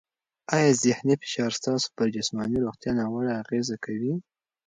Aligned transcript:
آیا 0.55 0.71
ذهني 0.83 1.13
فشار 1.21 1.51
ستاسو 1.59 1.87
پر 1.95 2.07
جسماني 2.15 2.57
روغتیا 2.65 2.91
ناوړه 2.99 3.31
اغېزه 3.41 3.75
کوي؟ 3.85 4.13